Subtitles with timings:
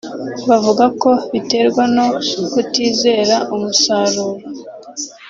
[0.49, 2.05] Bavuga ko biterwa no
[2.51, 4.45] kutizera umusaruro